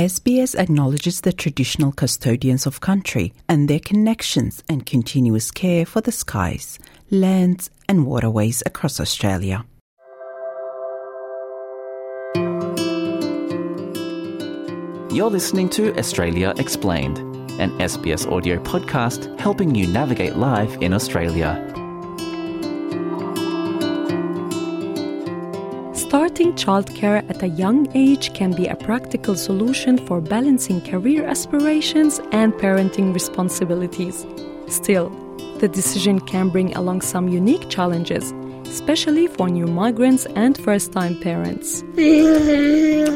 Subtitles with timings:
[0.00, 6.10] SBS acknowledges the traditional custodians of country and their connections and continuous care for the
[6.10, 6.78] skies,
[7.10, 9.62] lands, and waterways across Australia.
[15.12, 17.18] You're listening to Australia Explained,
[17.60, 21.79] an SBS audio podcast helping you navigate life in Australia.
[26.60, 32.52] Childcare at a young age can be a practical solution for balancing career aspirations and
[32.52, 34.26] parenting responsibilities.
[34.66, 35.08] Still,
[35.56, 38.34] the decision can bring along some unique challenges,
[38.68, 41.80] especially for new migrants and first time parents.
[41.96, 43.08] The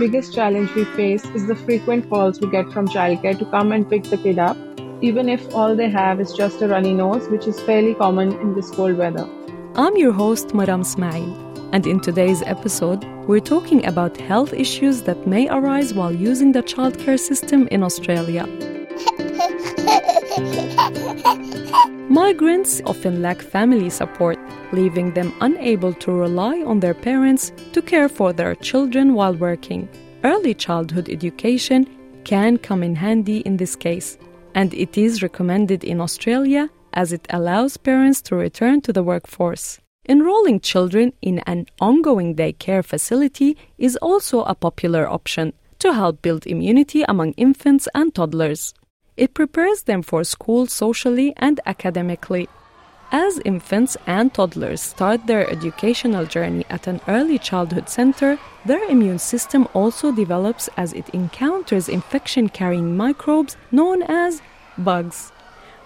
[0.00, 3.88] biggest challenge we face is the frequent calls we get from childcare to come and
[3.88, 4.56] pick the kid up,
[5.00, 8.56] even if all they have is just a runny nose, which is fairly common in
[8.56, 9.28] this cold weather.
[9.76, 15.26] I'm your host, Maram Ismail, and in today's episode, we're talking about health issues that
[15.26, 18.46] may arise while using the childcare system in Australia.
[22.08, 24.38] Migrants often lack family support,
[24.72, 29.88] leaving them unable to rely on their parents to care for their children while working.
[30.24, 31.86] Early childhood education
[32.24, 34.16] can come in handy in this case,
[34.54, 39.78] and it is recommended in Australia as it allows parents to return to the workforce.
[40.10, 46.46] Enrolling children in an ongoing daycare facility is also a popular option to help build
[46.46, 48.72] immunity among infants and toddlers.
[49.18, 52.48] It prepares them for school socially and academically.
[53.12, 59.18] As infants and toddlers start their educational journey at an early childhood center, their immune
[59.18, 64.40] system also develops as it encounters infection carrying microbes known as
[64.78, 65.32] bugs.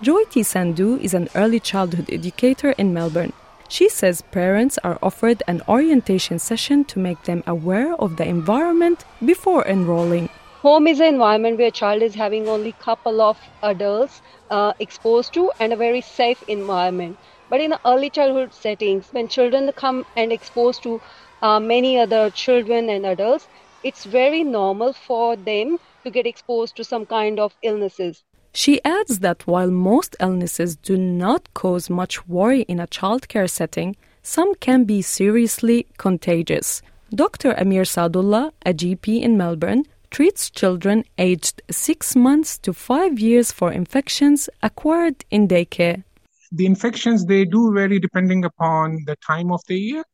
[0.01, 3.33] Jyoti Sandhu is an early childhood educator in Melbourne.
[3.73, 9.07] She says parents are offered an orientation session to make them aware of the environment
[9.25, 10.29] before enrolling.
[10.61, 15.33] Home is an environment where a child is having only couple of adults uh, exposed
[15.33, 17.17] to and a very safe environment.
[17.49, 21.01] But in the early childhood settings, when children come and exposed to
[21.41, 23.49] uh, many other children and adults,
[23.83, 28.23] it's very normal for them to get exposed to some kind of illnesses.
[28.55, 33.97] She adds that while most illnesses do not cause much worry in a childcare setting,
[34.23, 36.83] some can be seriously contagious.
[37.15, 37.53] Dr.
[37.53, 43.73] Amir Sadullah, a GP in Melbourne, treats children aged 6 months to 5 years for
[43.73, 46.05] infections acquired in daycare.
[46.53, 50.05] The infections they do vary depending upon the time of the year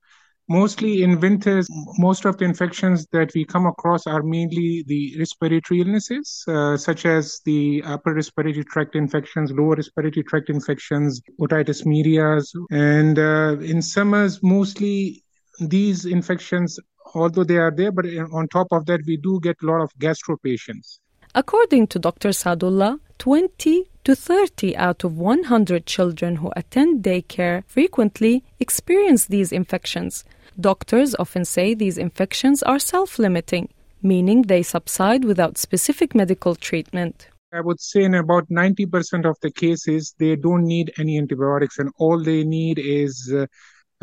[0.49, 1.67] mostly in winters
[1.99, 7.05] most of the infections that we come across are mainly the respiratory illnesses uh, such
[7.05, 12.39] as the upper respiratory tract infections lower respiratory tract infections otitis media
[12.71, 15.23] and uh, in summers mostly
[15.61, 16.79] these infections
[17.15, 19.91] although they are there but on top of that we do get a lot of
[19.99, 21.01] gastro patients.
[21.35, 28.45] According to dr sadullah 20 to 30 out of 100 children who attend daycare frequently
[28.59, 30.25] experience these infections
[30.61, 33.69] Doctors often say these infections are self limiting,
[34.03, 37.29] meaning they subside without specific medical treatment.
[37.53, 41.91] I would say in about 90% of the cases, they don't need any antibiotics, and
[41.99, 43.47] all they need is uh,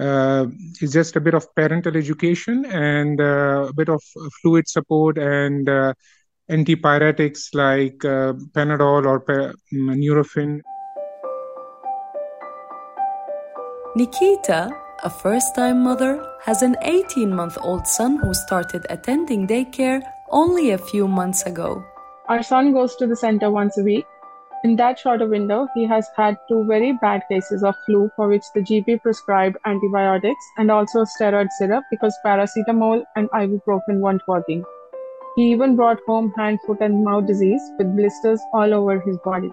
[0.01, 0.45] uh,
[0.79, 4.01] is just a bit of parental education and uh, a bit of
[4.41, 5.93] fluid support and uh,
[6.49, 10.61] antipyretics like uh, Panadol or pa- mm, Nurofen.
[13.97, 20.01] Nikita a first time mother, has an 18 month old son who started attending daycare
[20.29, 21.85] only a few months ago.
[22.27, 24.05] Our son goes to the center once a week.
[24.63, 28.45] In that shorter window, he has had two very bad cases of flu for which
[28.55, 34.63] the GP prescribed antibiotics and also steroid syrup because paracetamol and ibuprofen weren't working.
[35.35, 39.51] He even brought home hand, foot, and mouth disease with blisters all over his body.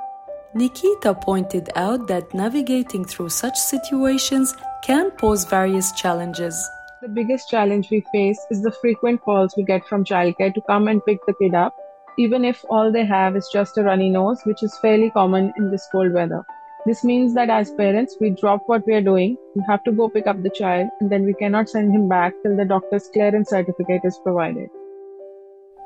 [0.54, 6.68] Nikita pointed out that navigating through such situations can pose various challenges.
[7.00, 10.88] The biggest challenge we face is the frequent calls we get from childcare to come
[10.88, 11.74] and pick the kid up,
[12.18, 15.70] even if all they have is just a runny nose, which is fairly common in
[15.70, 16.44] this cold weather.
[16.84, 20.10] This means that as parents, we drop what we are doing, we have to go
[20.10, 23.48] pick up the child, and then we cannot send him back till the doctor's clearance
[23.48, 24.68] certificate is provided.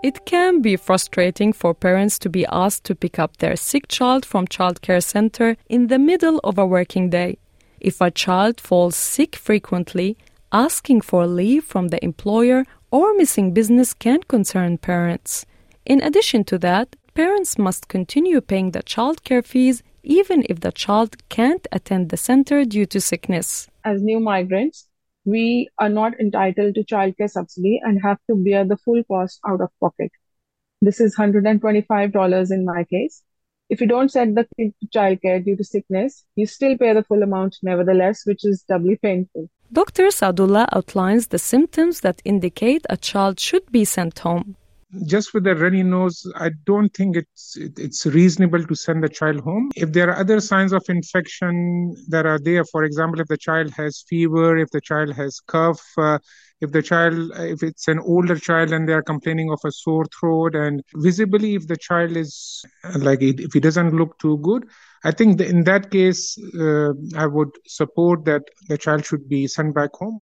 [0.02, 4.24] It can be frustrating for parents to be asked to pick up their sick child
[4.24, 7.38] from childcare center in the middle of a working day.
[7.80, 10.16] If a child falls sick frequently,
[10.52, 15.44] asking for leave from the employer or missing business can concern parents.
[15.84, 21.16] In addition to that, parents must continue paying the childcare fees even if the child
[21.28, 23.68] can't attend the center due to sickness.
[23.84, 24.88] As new migrants,
[25.26, 29.60] we are not entitled to childcare subsidy and have to bear the full cost out
[29.60, 30.12] of pocket.
[30.80, 33.22] This is $125 in my case.
[33.68, 37.02] If you don't send the kid to childcare due to sickness, you still pay the
[37.02, 39.50] full amount nevertheless, which is doubly painful.
[39.72, 40.06] Dr.
[40.08, 44.54] Sadullah outlines the symptoms that indicate a child should be sent home.
[45.04, 49.40] Just with a runny nose, I don't think it's it's reasonable to send the child
[49.40, 49.70] home.
[49.76, 53.70] If there are other signs of infection that are there, for example, if the child
[53.72, 56.18] has fever, if the child has cough, uh,
[56.60, 60.06] if the child if it's an older child and they are complaining of a sore
[60.18, 62.64] throat and visibly if the child is
[62.98, 64.64] like if he doesn't look too good
[65.04, 69.74] i think in that case uh, i would support that the child should be sent
[69.74, 70.18] back home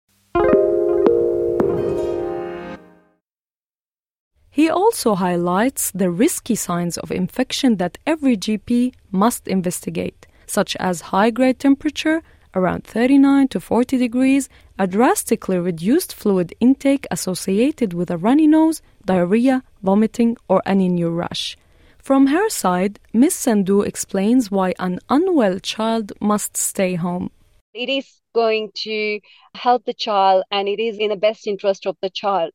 [4.53, 11.09] He also highlights the risky signs of infection that every GP must investigate, such as
[11.15, 12.21] high grade temperature,
[12.53, 18.81] around 39 to 40 degrees, a drastically reduced fluid intake associated with a runny nose,
[19.05, 21.57] diarrhea, vomiting, or any new rash.
[21.97, 23.35] From her side, Ms.
[23.35, 27.31] Sandhu explains why an unwell child must stay home.
[27.73, 29.21] It is going to
[29.55, 32.51] help the child and it is in the best interest of the child.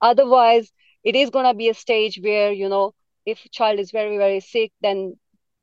[0.00, 0.72] Otherwise,
[1.06, 2.92] it is going to be a stage where, you know,
[3.24, 5.16] if child is very, very sick, then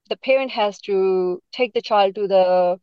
[0.09, 2.79] the parent has to take the child to the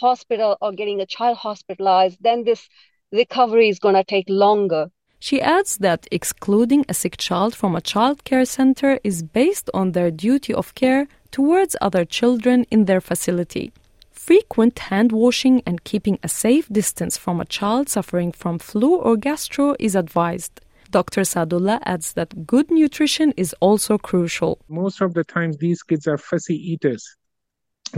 [0.00, 2.68] hospital or getting a child hospitalized, then this
[3.10, 4.90] recovery is going to take longer.
[5.18, 9.92] She adds that excluding a sick child from a child care center is based on
[9.92, 13.72] their duty of care towards other children in their facility.
[14.12, 19.16] Frequent hand washing and keeping a safe distance from a child suffering from flu or
[19.16, 20.60] gastro is advised.
[20.94, 21.22] Dr.
[21.22, 24.60] Sadullah adds that good nutrition is also crucial.
[24.68, 27.16] Most of the times, these kids are fussy eaters.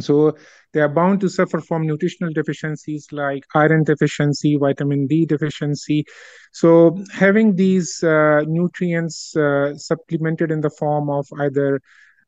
[0.00, 0.34] So
[0.72, 6.06] they are bound to suffer from nutritional deficiencies like iron deficiency, vitamin D deficiency.
[6.52, 11.82] So having these uh, nutrients uh, supplemented in the form of either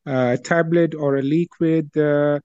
[0.05, 2.39] a tablet or a liquid uh,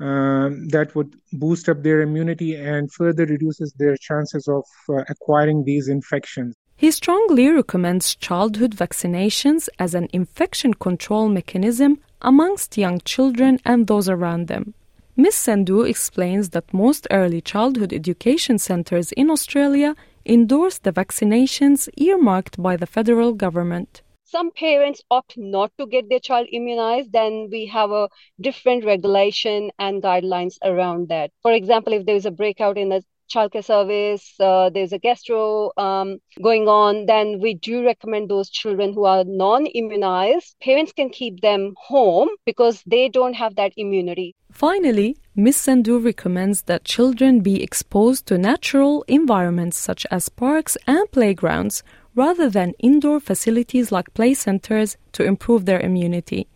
[0.00, 5.62] um, that would boost up their immunity and further reduces their chances of uh, acquiring
[5.62, 6.56] these infections.
[6.80, 14.08] He strongly recommends childhood vaccinations as an infection control mechanism amongst young children and those
[14.08, 14.72] around them.
[15.14, 15.34] Ms.
[15.34, 19.94] Sandhu explains that most early childhood education centers in Australia
[20.24, 24.00] endorse the vaccinations earmarked by the federal government.
[24.24, 28.08] Some parents opt not to get their child immunized, then we have a
[28.40, 31.30] different regulation and guidelines around that.
[31.42, 35.70] For example, if there is a breakout in the childcare service, uh, there's a gastro
[35.76, 40.56] um, going on, then we do recommend those children who are non immunized.
[40.62, 44.34] Parents can keep them home because they don't have that immunity.
[44.52, 45.56] Finally, Ms.
[45.56, 51.82] Sandhu recommends that children be exposed to natural environments such as parks and playgrounds
[52.14, 56.48] rather than indoor facilities like play centers to improve their immunity.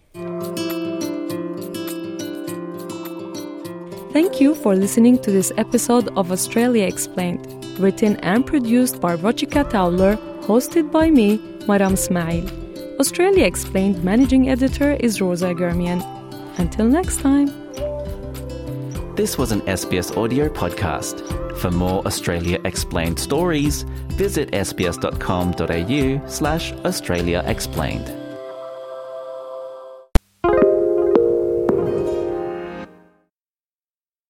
[4.14, 7.44] Thank you for listening to this episode of Australia Explained,
[7.80, 12.48] written and produced by Ruchika Talwar, hosted by me, Maram Ismail.
[13.00, 16.00] Australia Explained managing editor is Rosa Germian.
[16.60, 17.48] Until next time.
[19.16, 21.18] This was an SBS audio podcast.
[21.58, 28.23] For more Australia Explained stories, visit sbs.com.au slash Australia Explained.